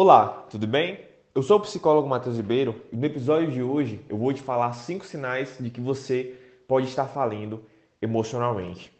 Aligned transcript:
Olá, 0.00 0.46
tudo 0.48 0.64
bem? 0.64 1.00
Eu 1.34 1.42
sou 1.42 1.56
o 1.56 1.60
psicólogo 1.60 2.08
Matheus 2.08 2.36
Ribeiro 2.36 2.82
e 2.92 2.96
no 2.96 3.04
episódio 3.04 3.50
de 3.50 3.60
hoje 3.60 4.00
eu 4.08 4.16
vou 4.16 4.32
te 4.32 4.40
falar 4.40 4.72
cinco 4.72 5.04
sinais 5.04 5.56
de 5.58 5.70
que 5.70 5.80
você 5.80 6.36
pode 6.68 6.86
estar 6.86 7.06
falindo 7.06 7.64
emocionalmente. 8.00 8.92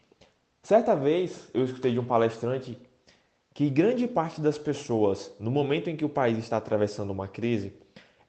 Certa 0.61 0.97
vez 0.97 1.49
eu 1.53 1.63
escutei 1.63 1.93
de 1.93 1.99
um 1.99 2.03
palestrante 2.03 2.77
que 3.53 3.69
grande 3.69 4.09
parte 4.09 4.41
das 4.41 4.57
pessoas, 4.57 5.33
no 5.39 5.49
momento 5.49 5.89
em 5.89 5.95
que 5.95 6.03
o 6.03 6.09
país 6.09 6.37
está 6.37 6.57
atravessando 6.57 7.11
uma 7.11 7.29
crise, 7.29 7.71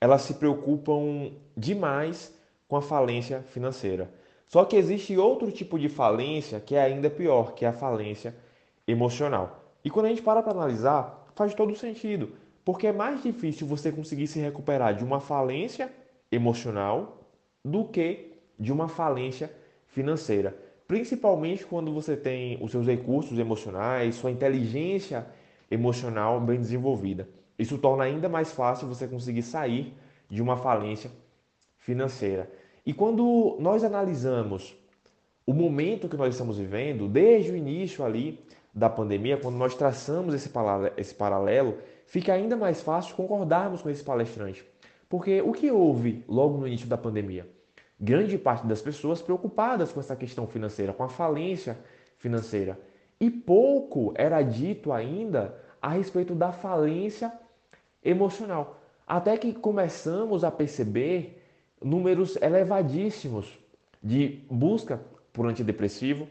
elas 0.01 0.23
se 0.23 0.35
preocupam 0.35 1.33
demais 1.57 2.33
com 2.69 2.77
a 2.77 2.83
falência 2.83 3.43
financeira. 3.49 4.09
Só 4.47 4.65
que 4.65 4.77
existe 4.77 5.19
outro 5.19 5.51
tipo 5.51 5.77
de 5.77 5.89
falência 5.89 6.61
que 6.61 6.77
é 6.77 6.83
ainda 6.83 7.11
pior, 7.11 7.53
que 7.53 7.65
é 7.65 7.69
a 7.69 7.73
falência 7.73 8.33
emocional. 8.87 9.61
E 9.85 9.91
quando 9.91 10.07
a 10.07 10.11
gente 10.11 10.23
para 10.23 10.41
para 10.41 10.53
analisar, 10.53 11.27
faz 11.35 11.53
todo 11.53 11.75
sentido, 11.75 12.31
porque 12.71 12.87
é 12.87 12.93
mais 12.93 13.21
difícil 13.21 13.67
você 13.67 13.91
conseguir 13.91 14.29
se 14.29 14.39
recuperar 14.39 14.95
de 14.95 15.03
uma 15.03 15.19
falência 15.19 15.91
emocional 16.31 17.27
do 17.65 17.85
que 17.85 18.31
de 18.57 18.71
uma 18.71 18.87
falência 18.87 19.53
financeira. 19.89 20.57
Principalmente 20.87 21.67
quando 21.67 21.93
você 21.93 22.17
tem 22.17 22.63
os 22.63 22.71
seus 22.71 22.87
recursos 22.87 23.37
emocionais, 23.41 24.15
sua 24.15 24.31
inteligência 24.31 25.27
emocional 25.69 26.41
bem 26.41 26.61
desenvolvida. 26.61 27.29
Isso 27.59 27.77
torna 27.77 28.05
ainda 28.05 28.29
mais 28.29 28.53
fácil 28.53 28.87
você 28.87 29.09
conseguir 29.09 29.43
sair 29.43 29.93
de 30.31 30.41
uma 30.41 30.57
falência 30.57 31.11
financeira. 31.77 32.49
E 32.87 32.95
quando 32.95 33.57
nós 33.59 33.83
analisamos 33.83 34.77
o 35.45 35.53
momento 35.53 36.09
que 36.09 36.17
nós 36.17 36.35
estamos 36.35 36.57
vivendo, 36.57 37.09
desde 37.09 37.51
o 37.51 37.57
início 37.57 38.05
ali 38.05 38.39
da 38.73 38.89
pandemia, 38.89 39.37
quando 39.37 39.57
nós 39.57 39.75
traçamos 39.75 40.33
esse 40.35 41.15
paralelo, 41.15 41.75
fica 42.11 42.33
ainda 42.33 42.57
mais 42.57 42.83
fácil 42.83 43.15
concordarmos 43.15 43.83
com 43.83 43.89
esse 43.89 44.03
palestrante. 44.03 44.65
Porque 45.09 45.41
o 45.41 45.53
que 45.53 45.71
houve 45.71 46.25
logo 46.29 46.59
no 46.59 46.67
início 46.67 46.89
da 46.89 46.99
pandemia? 46.99 47.49
Grande 47.99 48.37
parte 48.37 48.67
das 48.67 48.83
pessoas 48.83 49.23
preocupadas 49.23 49.93
com 49.93 50.01
essa 50.01 50.17
questão 50.17 50.45
financeira, 50.47 50.93
com 50.93 51.05
a 51.05 51.09
falência 51.09 51.79
financeira. 52.19 52.79
E 53.21 53.31
pouco 53.31 54.13
era 54.17 54.43
dito 54.43 54.93
ainda 54.93 55.57
a 55.81 55.91
respeito 55.91 56.35
da 56.35 56.51
falência 56.51 57.33
emocional. 58.05 58.81
Até 59.07 59.37
que 59.37 59.53
começamos 59.53 60.43
a 60.43 60.51
perceber 60.51 61.41
números 61.81 62.37
elevadíssimos 62.43 63.57
de 64.03 64.45
busca 64.51 65.01
por 65.33 65.47
antidepressivo, 65.47 66.27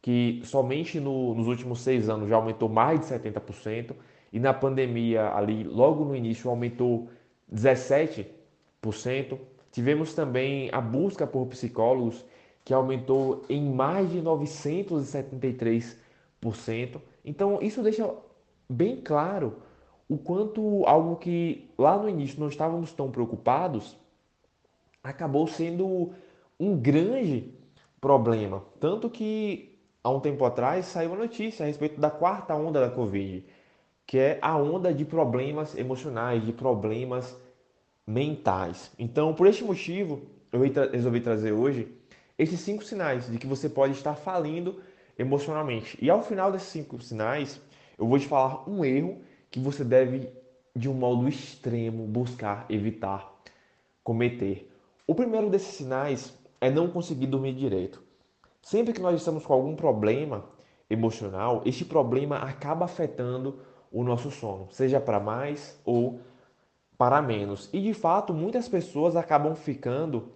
que 0.00 0.40
somente 0.44 0.98
no, 0.98 1.34
nos 1.34 1.48
últimos 1.48 1.80
seis 1.80 2.08
anos 2.08 2.30
já 2.30 2.36
aumentou 2.36 2.68
mais 2.68 3.00
de 3.00 3.06
70%, 3.06 3.94
e 4.32 4.38
na 4.38 4.54
pandemia, 4.54 5.34
ali 5.34 5.64
logo 5.64 6.04
no 6.04 6.14
início, 6.14 6.48
aumentou 6.50 7.08
17%. 7.52 8.26
Tivemos 9.70 10.14
também 10.14 10.70
a 10.72 10.80
busca 10.80 11.26
por 11.26 11.46
psicólogos, 11.46 12.24
que 12.64 12.72
aumentou 12.74 13.44
em 13.48 13.62
mais 13.62 14.10
de 14.10 14.20
973%. 14.20 17.00
Então, 17.24 17.62
isso 17.62 17.82
deixa 17.82 18.12
bem 18.68 19.00
claro 19.00 19.62
o 20.08 20.16
quanto 20.16 20.84
algo 20.86 21.16
que 21.16 21.70
lá 21.78 21.98
no 21.98 22.08
início 22.08 22.40
não 22.40 22.48
estávamos 22.48 22.92
tão 22.92 23.10
preocupados 23.10 23.96
acabou 25.02 25.46
sendo 25.46 26.12
um 26.58 26.76
grande 26.76 27.54
problema. 28.00 28.64
Tanto 28.80 29.10
que 29.10 29.78
há 30.02 30.10
um 30.10 30.20
tempo 30.20 30.44
atrás 30.44 30.86
saiu 30.86 31.10
uma 31.10 31.18
notícia 31.18 31.64
a 31.64 31.66
respeito 31.66 32.00
da 32.00 32.10
quarta 32.10 32.54
onda 32.54 32.80
da 32.80 32.90
Covid, 32.90 33.44
que 34.08 34.18
é 34.18 34.38
a 34.40 34.56
onda 34.56 34.92
de 34.92 35.04
problemas 35.04 35.76
emocionais, 35.76 36.42
de 36.42 36.50
problemas 36.50 37.36
mentais. 38.06 38.90
Então, 38.98 39.34
por 39.34 39.46
este 39.46 39.62
motivo, 39.62 40.22
eu 40.50 40.58
resolvi 40.90 41.20
trazer 41.20 41.52
hoje 41.52 41.94
esses 42.38 42.58
cinco 42.58 42.82
sinais 42.82 43.30
de 43.30 43.36
que 43.36 43.46
você 43.46 43.68
pode 43.68 43.92
estar 43.92 44.14
falindo 44.14 44.80
emocionalmente. 45.18 45.98
E 46.00 46.08
ao 46.08 46.22
final 46.22 46.50
desses 46.50 46.68
cinco 46.68 46.98
sinais, 47.02 47.60
eu 47.98 48.08
vou 48.08 48.18
te 48.18 48.26
falar 48.26 48.66
um 48.66 48.82
erro 48.82 49.20
que 49.50 49.60
você 49.60 49.84
deve, 49.84 50.30
de 50.74 50.88
um 50.88 50.94
modo 50.94 51.28
extremo, 51.28 52.06
buscar 52.06 52.64
evitar 52.70 53.30
cometer. 54.02 54.72
O 55.06 55.14
primeiro 55.14 55.50
desses 55.50 55.74
sinais 55.74 56.32
é 56.62 56.70
não 56.70 56.88
conseguir 56.88 57.26
dormir 57.26 57.52
direito. 57.52 58.02
Sempre 58.62 58.94
que 58.94 59.02
nós 59.02 59.16
estamos 59.16 59.44
com 59.44 59.52
algum 59.52 59.76
problema 59.76 60.46
emocional, 60.88 61.60
este 61.66 61.84
problema 61.84 62.36
acaba 62.38 62.86
afetando 62.86 63.67
o 63.90 64.04
nosso 64.04 64.30
sono, 64.30 64.68
seja 64.70 65.00
para 65.00 65.18
mais 65.18 65.80
ou 65.84 66.20
para 66.96 67.22
menos. 67.22 67.70
E 67.72 67.80
de 67.80 67.94
fato, 67.94 68.34
muitas 68.34 68.68
pessoas 68.68 69.16
acabam 69.16 69.54
ficando 69.54 70.32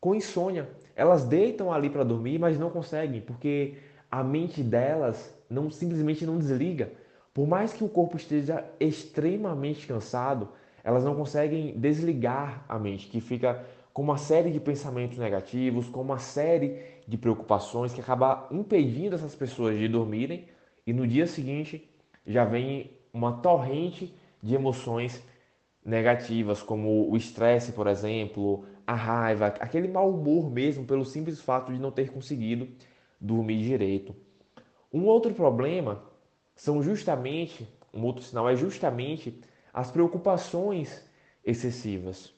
com 0.00 0.14
insônia. 0.14 0.68
Elas 0.94 1.24
deitam 1.24 1.72
ali 1.72 1.88
para 1.88 2.04
dormir, 2.04 2.38
mas 2.38 2.58
não 2.58 2.70
conseguem, 2.70 3.20
porque 3.20 3.78
a 4.10 4.22
mente 4.22 4.62
delas 4.62 5.34
não 5.48 5.70
simplesmente 5.70 6.26
não 6.26 6.38
desliga. 6.38 6.92
Por 7.32 7.46
mais 7.48 7.72
que 7.72 7.82
o 7.82 7.88
corpo 7.88 8.16
esteja 8.16 8.64
extremamente 8.78 9.86
cansado, 9.86 10.50
elas 10.84 11.04
não 11.04 11.14
conseguem 11.14 11.78
desligar 11.78 12.64
a 12.68 12.78
mente, 12.78 13.06
que 13.06 13.20
fica 13.20 13.64
com 13.92 14.02
uma 14.02 14.18
série 14.18 14.50
de 14.50 14.60
pensamentos 14.60 15.18
negativos, 15.18 15.88
com 15.88 16.00
uma 16.00 16.18
série 16.18 16.80
de 17.06 17.16
preocupações 17.16 17.92
que 17.92 18.00
acaba 18.00 18.46
impedindo 18.50 19.14
essas 19.14 19.34
pessoas 19.34 19.78
de 19.78 19.88
dormirem 19.88 20.46
e 20.86 20.92
no 20.92 21.06
dia 21.06 21.26
seguinte 21.26 21.90
já 22.26 22.44
vem 22.44 22.90
uma 23.12 23.32
torrente 23.32 24.14
de 24.42 24.54
emoções 24.54 25.22
negativas, 25.84 26.62
como 26.62 27.10
o 27.10 27.16
estresse, 27.16 27.72
por 27.72 27.86
exemplo, 27.86 28.64
a 28.86 28.94
raiva, 28.94 29.46
aquele 29.46 29.88
mau 29.88 30.10
humor 30.10 30.50
mesmo 30.50 30.84
pelo 30.84 31.04
simples 31.04 31.40
fato 31.40 31.72
de 31.72 31.78
não 31.78 31.90
ter 31.90 32.10
conseguido 32.10 32.68
dormir 33.20 33.62
direito. 33.62 34.14
Um 34.92 35.06
outro 35.06 35.32
problema 35.34 36.02
são 36.54 36.82
justamente, 36.82 37.68
um 37.92 38.04
outro 38.04 38.22
sinal 38.22 38.48
é 38.48 38.56
justamente 38.56 39.40
as 39.72 39.90
preocupações 39.90 41.04
excessivas. 41.44 42.32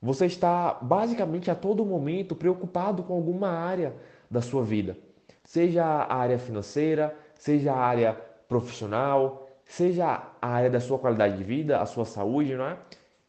Você 0.00 0.26
está 0.26 0.74
basicamente 0.74 1.50
a 1.50 1.54
todo 1.54 1.84
momento 1.84 2.34
preocupado 2.34 3.02
com 3.02 3.14
alguma 3.14 3.48
área 3.48 3.94
da 4.30 4.40
sua 4.40 4.64
vida, 4.64 4.96
seja 5.44 5.84
a 5.84 6.14
área 6.14 6.38
financeira, 6.38 7.16
seja 7.34 7.72
a 7.72 7.78
área 7.78 8.31
profissional, 8.52 9.48
seja 9.64 10.22
a 10.40 10.48
área 10.48 10.70
da 10.70 10.80
sua 10.80 10.98
qualidade 10.98 11.36
de 11.38 11.44
vida, 11.44 11.80
a 11.80 11.86
sua 11.86 12.04
saúde, 12.04 12.54
não 12.54 12.66
é? 12.66 12.76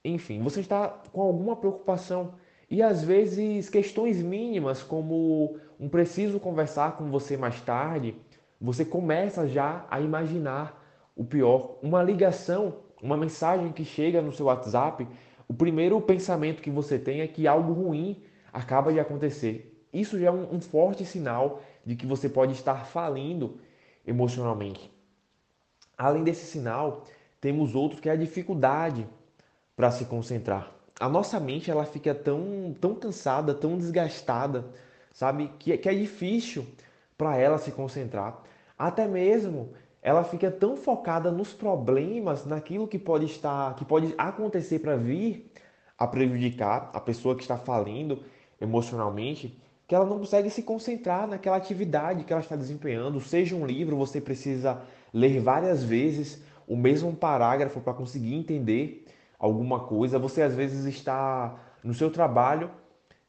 Enfim, 0.03 0.41
você 0.41 0.59
está 0.59 0.89
com 1.11 1.21
alguma 1.21 1.55
preocupação 1.55 2.33
e 2.69 2.81
às 2.81 3.03
vezes 3.03 3.69
questões 3.69 4.21
mínimas 4.21 4.83
como 4.83 5.57
um 5.79 5.87
preciso 5.87 6.39
conversar 6.39 6.97
com 6.97 7.09
você 7.09 7.37
mais 7.37 7.61
tarde, 7.61 8.15
você 8.59 8.83
começa 8.83 9.47
já 9.47 9.85
a 9.89 10.01
imaginar 10.01 10.81
o 11.15 11.23
pior, 11.23 11.77
uma 11.81 12.03
ligação, 12.03 12.75
uma 13.01 13.15
mensagem 13.15 13.71
que 13.71 13.85
chega 13.85 14.21
no 14.21 14.31
seu 14.33 14.47
WhatsApp 14.47 15.07
o 15.47 15.53
primeiro 15.53 15.99
pensamento 16.01 16.61
que 16.61 16.71
você 16.71 16.97
tem 16.97 17.21
é 17.21 17.27
que 17.27 17.47
algo 17.47 17.73
ruim 17.73 18.23
acaba 18.51 18.91
de 18.91 18.99
acontecer. 18.99 19.85
Isso 19.93 20.19
já 20.19 20.27
é 20.27 20.31
um, 20.31 20.55
um 20.55 20.59
forte 20.59 21.05
sinal 21.05 21.61
de 21.85 21.95
que 21.95 22.05
você 22.05 22.27
pode 22.27 22.53
estar 22.53 22.85
falindo 22.85 23.59
emocionalmente. 24.05 24.91
Além 26.03 26.21
desse 26.21 26.45
sinal, 26.45 27.05
temos 27.39 27.75
outro 27.75 28.01
que 28.01 28.09
é 28.09 28.11
a 28.11 28.17
dificuldade 28.17 29.07
para 29.73 29.89
se 29.89 30.03
concentrar. 30.03 30.69
A 30.99 31.07
nossa 31.07 31.39
mente 31.39 31.71
ela 31.71 31.85
fica 31.85 32.13
tão, 32.13 32.75
tão 32.81 32.93
cansada, 32.93 33.53
tão 33.53 33.77
desgastada, 33.77 34.65
sabe, 35.13 35.49
que, 35.57 35.77
que 35.77 35.87
é 35.87 35.95
difícil 35.95 36.67
para 37.17 37.37
ela 37.37 37.57
se 37.57 37.71
concentrar. 37.71 38.43
Até 38.77 39.07
mesmo 39.07 39.71
ela 40.01 40.25
fica 40.25 40.51
tão 40.51 40.75
focada 40.75 41.31
nos 41.31 41.53
problemas, 41.53 42.45
naquilo 42.45 42.85
que 42.85 42.99
pode 42.99 43.25
estar, 43.25 43.73
que 43.75 43.85
pode 43.85 44.13
acontecer 44.17 44.79
para 44.79 44.97
vir 44.97 45.49
a 45.97 46.05
prejudicar 46.05 46.91
a 46.93 46.99
pessoa 46.99 47.33
que 47.33 47.43
está 47.43 47.55
falindo 47.55 48.21
emocionalmente, 48.59 49.57
que 49.93 49.95
ela 49.95 50.07
não 50.07 50.17
consegue 50.17 50.49
se 50.49 50.63
concentrar 50.63 51.27
naquela 51.27 51.55
atividade 51.55 52.23
que 52.23 52.33
ela 52.33 52.41
está 52.41 52.55
desempenhando. 52.55 53.21
Seja 53.21 53.55
um 53.55 53.63
livro, 53.63 53.95
você 53.95 54.19
precisa 54.19 54.81
ler 55.13 55.39
várias 55.39 55.83
vezes 55.83 56.41
o 56.67 56.75
mesmo 56.75 57.15
parágrafo 57.15 57.79
para 57.79 57.93
conseguir 57.93 58.33
entender 58.33 59.05
alguma 59.37 59.81
coisa. 59.81 60.17
Você 60.17 60.41
às 60.41 60.55
vezes 60.55 60.85
está 60.85 61.59
no 61.83 61.93
seu 61.93 62.09
trabalho 62.09 62.71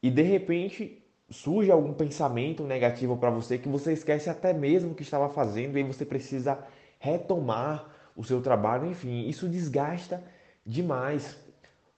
e 0.01 0.09
de 0.09 0.23
repente 0.23 1.03
surge 1.29 1.69
algum 1.69 1.93
pensamento 1.93 2.63
negativo 2.63 3.15
para 3.15 3.29
você 3.29 3.59
que 3.59 3.69
você 3.69 3.93
esquece 3.93 4.27
até 4.27 4.51
mesmo 4.51 4.93
o 4.93 4.95
que 4.95 5.03
estava 5.03 5.29
fazendo 5.29 5.77
e 5.77 5.83
aí 5.83 5.87
você 5.87 6.03
precisa 6.03 6.57
retomar 6.97 7.87
o 8.15 8.23
seu 8.23 8.41
trabalho, 8.41 8.89
enfim, 8.89 9.27
isso 9.27 9.47
desgasta 9.47 10.23
demais. 10.65 11.37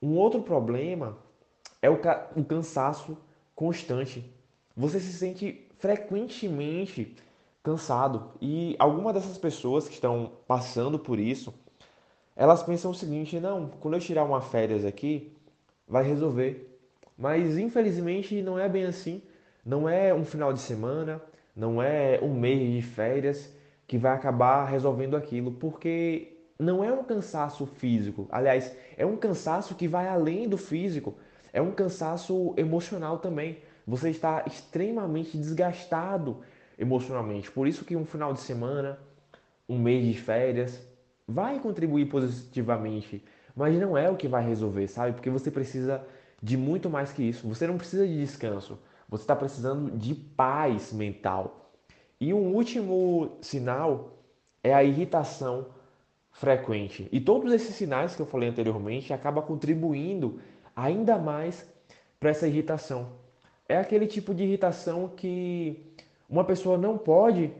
Um 0.02 0.18
outro 0.18 0.42
problema 0.42 1.16
é 1.80 1.88
o, 1.88 1.96
ca 1.96 2.28
o 2.36 2.44
cansaço 2.44 3.16
constante. 3.54 4.37
Você 4.78 5.00
se 5.00 5.12
sente 5.12 5.66
frequentemente 5.80 7.16
cansado 7.64 8.30
e 8.40 8.76
algumas 8.78 9.12
dessas 9.12 9.36
pessoas 9.36 9.88
que 9.88 9.94
estão 9.94 10.30
passando 10.46 11.00
por 11.00 11.18
isso, 11.18 11.52
elas 12.36 12.62
pensam 12.62 12.92
o 12.92 12.94
seguinte: 12.94 13.40
não, 13.40 13.66
quando 13.80 13.94
eu 13.94 14.00
tirar 14.00 14.22
uma 14.22 14.40
férias 14.40 14.84
aqui, 14.84 15.36
vai 15.86 16.04
resolver. 16.04 16.80
Mas 17.18 17.58
infelizmente 17.58 18.40
não 18.40 18.56
é 18.56 18.68
bem 18.68 18.84
assim. 18.84 19.20
Não 19.66 19.88
é 19.88 20.14
um 20.14 20.24
final 20.24 20.52
de 20.52 20.60
semana, 20.60 21.20
não 21.56 21.82
é 21.82 22.20
um 22.22 22.32
mês 22.32 22.72
de 22.72 22.80
férias 22.80 23.52
que 23.84 23.98
vai 23.98 24.12
acabar 24.12 24.66
resolvendo 24.66 25.16
aquilo, 25.16 25.50
porque 25.50 26.36
não 26.56 26.84
é 26.84 26.92
um 26.92 27.02
cansaço 27.02 27.66
físico. 27.66 28.28
Aliás, 28.30 28.76
é 28.96 29.04
um 29.04 29.16
cansaço 29.16 29.74
que 29.74 29.88
vai 29.88 30.06
além 30.06 30.48
do 30.48 30.56
físico. 30.56 31.16
É 31.52 31.60
um 31.60 31.72
cansaço 31.72 32.54
emocional 32.56 33.18
também. 33.18 33.58
Você 33.88 34.10
está 34.10 34.44
extremamente 34.46 35.38
desgastado 35.38 36.42
emocionalmente. 36.78 37.50
Por 37.50 37.66
isso 37.66 37.86
que 37.86 37.96
um 37.96 38.04
final 38.04 38.34
de 38.34 38.40
semana, 38.40 38.98
um 39.66 39.78
mês 39.78 40.04
de 40.04 40.12
férias, 40.12 40.86
vai 41.26 41.58
contribuir 41.58 42.04
positivamente, 42.04 43.24
mas 43.56 43.80
não 43.80 43.96
é 43.96 44.10
o 44.10 44.16
que 44.16 44.28
vai 44.28 44.46
resolver, 44.46 44.88
sabe? 44.88 45.14
Porque 45.14 45.30
você 45.30 45.50
precisa 45.50 46.04
de 46.42 46.54
muito 46.54 46.90
mais 46.90 47.12
que 47.12 47.22
isso. 47.22 47.48
Você 47.48 47.66
não 47.66 47.78
precisa 47.78 48.06
de 48.06 48.20
descanso, 48.20 48.78
você 49.08 49.22
está 49.22 49.34
precisando 49.34 49.90
de 49.96 50.14
paz 50.14 50.92
mental. 50.92 51.72
E 52.20 52.34
um 52.34 52.54
último 52.54 53.38
sinal 53.40 54.18
é 54.62 54.74
a 54.74 54.84
irritação 54.84 55.68
frequente. 56.30 57.08
E 57.10 57.20
todos 57.22 57.54
esses 57.54 57.74
sinais 57.74 58.14
que 58.14 58.20
eu 58.20 58.26
falei 58.26 58.50
anteriormente 58.50 59.14
acabam 59.14 59.42
contribuindo 59.42 60.40
ainda 60.76 61.16
mais 61.16 61.66
para 62.20 62.28
essa 62.28 62.46
irritação. 62.46 63.27
É 63.68 63.76
aquele 63.76 64.06
tipo 64.06 64.34
de 64.34 64.44
irritação 64.44 65.08
que 65.14 65.92
uma 66.28 66.42
pessoa 66.42 66.78
não 66.78 66.96
pode 66.96 67.52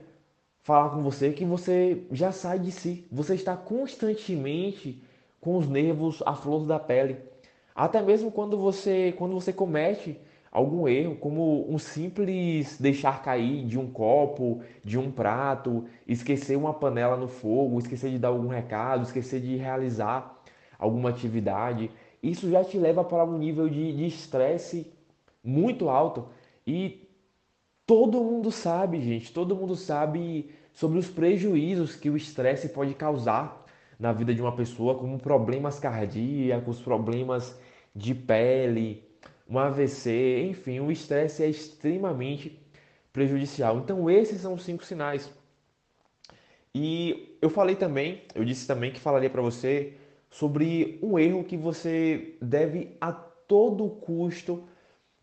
falar 0.62 0.88
com 0.88 1.02
você 1.02 1.32
que 1.32 1.44
você 1.44 2.02
já 2.10 2.32
sai 2.32 2.58
de 2.58 2.72
si. 2.72 3.06
Você 3.12 3.34
está 3.34 3.54
constantemente 3.54 5.02
com 5.38 5.58
os 5.58 5.68
nervos 5.68 6.22
à 6.24 6.34
flor 6.34 6.64
da 6.64 6.78
pele. 6.78 7.16
Até 7.74 8.00
mesmo 8.00 8.32
quando 8.32 8.56
você, 8.56 9.14
quando 9.18 9.34
você 9.34 9.52
comete 9.52 10.18
algum 10.50 10.88
erro, 10.88 11.14
como 11.16 11.70
um 11.70 11.78
simples 11.78 12.78
deixar 12.80 13.22
cair 13.22 13.66
de 13.66 13.78
um 13.78 13.90
copo, 13.90 14.62
de 14.82 14.98
um 14.98 15.10
prato, 15.10 15.84
esquecer 16.06 16.56
uma 16.56 16.72
panela 16.72 17.18
no 17.18 17.28
fogo, 17.28 17.78
esquecer 17.78 18.10
de 18.10 18.18
dar 18.18 18.28
algum 18.28 18.48
recado, 18.48 19.02
esquecer 19.02 19.42
de 19.42 19.56
realizar 19.56 20.42
alguma 20.78 21.10
atividade, 21.10 21.90
isso 22.22 22.50
já 22.50 22.64
te 22.64 22.78
leva 22.78 23.04
para 23.04 23.24
um 23.24 23.36
nível 23.36 23.68
de 23.68 24.06
estresse 24.06 24.90
muito 25.48 25.88
alto 25.88 26.28
e 26.66 27.08
todo 27.86 28.22
mundo 28.22 28.52
sabe, 28.52 29.00
gente, 29.00 29.32
todo 29.32 29.56
mundo 29.56 29.74
sabe 29.74 30.50
sobre 30.74 30.98
os 30.98 31.08
prejuízos 31.08 31.96
que 31.96 32.10
o 32.10 32.16
estresse 32.16 32.68
pode 32.68 32.92
causar 32.94 33.64
na 33.98 34.12
vida 34.12 34.34
de 34.34 34.42
uma 34.42 34.54
pessoa, 34.54 34.96
como 34.96 35.18
problemas 35.18 35.80
cardíacos, 35.80 36.80
problemas 36.80 37.58
de 37.96 38.14
pele, 38.14 39.02
um 39.48 39.58
AVC, 39.58 40.46
enfim, 40.50 40.80
o 40.80 40.92
estresse 40.92 41.42
é 41.42 41.48
extremamente 41.48 42.60
prejudicial. 43.10 43.78
Então, 43.78 44.10
esses 44.10 44.42
são 44.42 44.52
os 44.54 44.62
cinco 44.62 44.84
sinais. 44.84 45.32
E 46.74 47.38
eu 47.40 47.48
falei 47.48 47.74
também, 47.74 48.22
eu 48.34 48.44
disse 48.44 48.66
também 48.66 48.92
que 48.92 49.00
falaria 49.00 49.30
para 49.30 49.42
você 49.42 49.94
sobre 50.30 50.98
um 51.02 51.18
erro 51.18 51.42
que 51.42 51.56
você 51.56 52.36
deve 52.40 52.96
a 53.00 53.10
todo 53.10 53.88
custo 53.88 54.68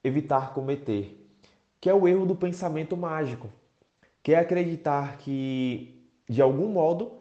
evitar 0.05 0.53
cometer, 0.53 1.27
que 1.81 1.89
é 1.89 1.93
o 1.93 2.07
erro 2.07 2.25
do 2.25 2.35
pensamento 2.35 2.95
mágico 2.95 3.49
que 4.25 4.33
é 4.33 4.39
acreditar 4.39 5.19
que, 5.19 6.03
de 6.27 6.41
algum 6.41 6.67
modo, 6.67 7.11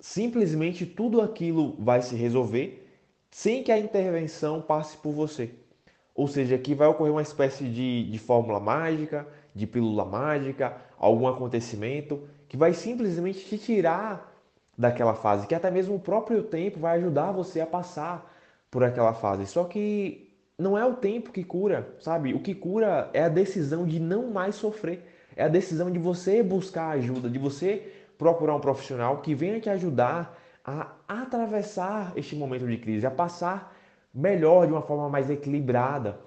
simplesmente 0.00 0.86
tudo 0.86 1.20
aquilo 1.20 1.76
vai 1.78 2.00
se 2.00 2.16
resolver 2.16 2.90
sem 3.30 3.62
que 3.62 3.70
a 3.70 3.78
intervenção 3.78 4.62
passe 4.62 4.96
por 4.96 5.12
você. 5.12 5.50
Ou 6.14 6.26
seja, 6.26 6.56
que 6.56 6.74
vai 6.74 6.88
ocorrer 6.88 7.12
uma 7.12 7.20
espécie 7.20 7.64
de, 7.64 8.10
de 8.10 8.18
fórmula 8.18 8.58
mágica, 8.58 9.28
de 9.54 9.66
pílula 9.66 10.06
mágica, 10.06 10.74
algum 10.98 11.28
acontecimento 11.28 12.26
que 12.48 12.56
vai 12.56 12.72
simplesmente 12.72 13.44
te 13.44 13.58
tirar 13.58 14.34
daquela 14.78 15.12
fase, 15.12 15.46
que 15.46 15.54
até 15.54 15.70
mesmo 15.70 15.96
o 15.96 16.00
próprio 16.00 16.42
tempo 16.42 16.80
vai 16.80 16.96
ajudar 16.96 17.32
você 17.32 17.60
a 17.60 17.66
passar 17.66 18.34
por 18.70 18.82
aquela 18.82 19.12
fase. 19.12 19.44
Só 19.44 19.64
que 19.64 20.25
não 20.58 20.76
é 20.76 20.84
o 20.84 20.94
tempo 20.94 21.30
que 21.30 21.44
cura, 21.44 21.94
sabe? 22.00 22.32
O 22.32 22.40
que 22.40 22.54
cura 22.54 23.10
é 23.12 23.22
a 23.22 23.28
decisão 23.28 23.84
de 23.86 24.00
não 24.00 24.30
mais 24.30 24.54
sofrer. 24.54 25.04
É 25.36 25.44
a 25.44 25.48
decisão 25.48 25.90
de 25.90 25.98
você 25.98 26.42
buscar 26.42 26.90
ajuda, 26.90 27.28
de 27.28 27.38
você 27.38 27.92
procurar 28.16 28.54
um 28.54 28.60
profissional 28.60 29.20
que 29.20 29.34
venha 29.34 29.60
te 29.60 29.68
ajudar 29.68 30.40
a 30.64 30.96
atravessar 31.06 32.12
este 32.16 32.34
momento 32.34 32.66
de 32.66 32.76
crise, 32.78 33.06
a 33.06 33.10
passar 33.10 33.76
melhor, 34.12 34.66
de 34.66 34.72
uma 34.72 34.82
forma 34.82 35.08
mais 35.08 35.28
equilibrada 35.28 36.18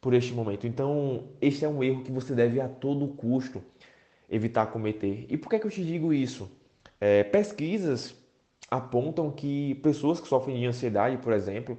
por 0.00 0.14
este 0.14 0.32
momento. 0.32 0.66
Então, 0.66 1.24
este 1.40 1.64
é 1.64 1.68
um 1.68 1.82
erro 1.82 2.02
que 2.02 2.12
você 2.12 2.34
deve 2.34 2.60
a 2.60 2.68
todo 2.68 3.08
custo 3.08 3.62
evitar 4.30 4.66
cometer. 4.66 5.26
E 5.28 5.36
por 5.36 5.50
que, 5.50 5.58
que 5.58 5.66
eu 5.66 5.70
te 5.70 5.84
digo 5.84 6.12
isso? 6.12 6.50
É, 7.00 7.24
pesquisas 7.24 8.14
apontam 8.70 9.30
que 9.30 9.74
pessoas 9.76 10.20
que 10.20 10.28
sofrem 10.28 10.58
de 10.60 10.66
ansiedade, 10.66 11.18
por 11.18 11.32
exemplo, 11.32 11.76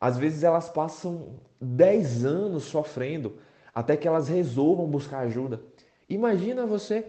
às 0.00 0.18
vezes 0.18 0.42
elas 0.42 0.68
passam 0.68 1.40
10 1.60 2.24
anos 2.24 2.64
sofrendo 2.64 3.34
até 3.74 3.96
que 3.96 4.06
elas 4.06 4.28
resolvam 4.28 4.86
buscar 4.86 5.20
ajuda. 5.20 5.60
Imagina 6.08 6.66
você, 6.66 7.06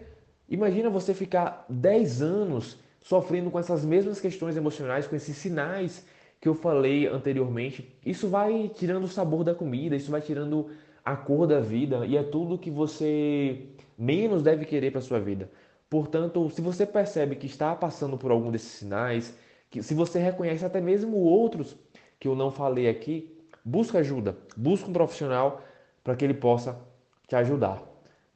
imagina 0.50 0.90
você 0.90 1.14
ficar 1.14 1.66
10 1.70 2.22
anos 2.22 2.78
sofrendo 3.02 3.52
com 3.52 3.60
essas 3.60 3.86
mesmas 3.86 4.20
questões 4.20 4.58
emocionais, 4.58 5.08
com 5.08 5.16
esses 5.16 5.38
sinais 5.38 6.06
que 6.42 6.48
eu 6.48 6.56
falei 6.56 7.08
anteriormente. 7.08 7.94
Isso 8.06 8.28
vai 8.28 8.70
tirando 8.74 9.04
o 9.04 9.08
sabor 9.08 9.44
da 9.44 9.54
comida, 9.54 9.96
isso 9.96 10.10
vai 10.10 10.22
tirando 10.22 10.70
a 11.04 11.16
cor 11.16 11.46
da 11.46 11.60
vida 11.60 12.06
e 12.06 12.18
é 12.18 12.24
tudo 12.24 12.58
que 12.58 12.72
você 12.72 13.68
menos 13.98 14.42
deve 14.42 14.66
querer 14.66 14.92
para 14.92 15.02
sua 15.02 15.20
vida. 15.20 15.50
Portanto, 15.90 16.50
se 16.50 16.62
você 16.62 16.86
percebe 16.86 17.36
que 17.36 17.46
está 17.46 17.76
passando 17.76 18.18
por 18.18 18.32
algum 18.32 18.52
desses 18.52 18.72
sinais, 18.72 19.38
que 19.70 19.84
se 19.84 19.94
você 19.94 20.20
reconhece 20.20 20.66
até 20.66 20.82
mesmo 20.82 21.18
outros 21.18 21.78
que 22.26 22.30
eu 22.30 22.36
não 22.36 22.50
falei 22.52 22.90
aqui, 22.90 23.38
busca 23.64 24.00
ajuda, 24.00 24.36
busca 24.58 24.90
um 24.90 24.94
profissional 24.94 25.62
para 26.04 26.16
que 26.16 26.26
ele 26.26 26.34
possa 26.34 26.80
te 27.28 27.36
ajudar 27.36 27.82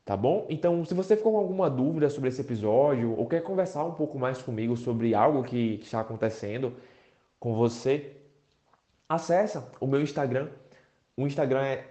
tá 0.10 0.18
bom? 0.18 0.48
Então, 0.50 0.84
se 0.86 0.96
você 0.96 1.16
ficou 1.16 1.34
com 1.34 1.38
alguma 1.38 1.70
dúvida 1.70 2.10
sobre 2.10 2.30
esse 2.30 2.42
episódio 2.42 3.16
ou 3.16 3.28
quer 3.28 3.44
conversar 3.44 3.84
um 3.84 3.92
pouco 3.92 4.18
mais 4.18 4.42
comigo 4.42 4.76
sobre 4.76 5.14
algo 5.14 5.44
que 5.44 5.80
está 5.84 6.00
acontecendo 6.00 6.74
com 7.40 7.54
você, 7.54 8.18
acessa 9.08 9.72
o 9.80 9.86
meu 9.86 10.02
Instagram. 10.02 10.48
O 11.16 11.28
Instagram 11.28 11.62
é 11.64 11.86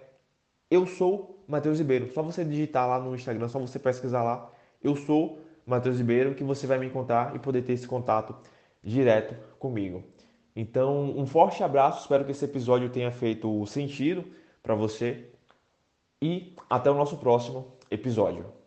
eu 0.69 0.85
sou 0.85 1.45
Matheus 1.47 1.79
Ribeiro. 1.79 2.13
Só 2.13 2.21
você 2.21 2.45
digitar 2.45 2.89
lá 2.89 2.99
no 2.99 3.15
Instagram, 3.15 3.47
só 3.47 3.61
você 3.61 3.79
pesquisar 3.79 4.25
lá, 4.25 4.51
eu 4.83 4.97
sou 4.97 5.39
Matheus 5.65 5.99
Ribeiro, 5.99 6.35
que 6.35 6.43
você 6.43 6.67
vai 6.67 6.77
me 6.77 6.87
encontrar 6.87 7.37
e 7.37 7.39
poder 7.39 7.63
ter 7.63 7.75
esse 7.75 7.87
contato 7.87 8.35
direto 8.83 9.37
comigo. 9.61 10.03
Então, 10.61 11.17
um 11.17 11.25
forte 11.25 11.63
abraço, 11.63 12.01
espero 12.01 12.25
que 12.25 12.33
esse 12.33 12.45
episódio 12.45 12.91
tenha 12.91 13.13
feito 13.13 13.65
sentido 13.65 14.25
para 14.61 14.75
você 14.75 15.31
e 16.21 16.57
até 16.69 16.91
o 16.91 16.95
nosso 16.95 17.17
próximo 17.17 17.79
episódio. 17.89 18.58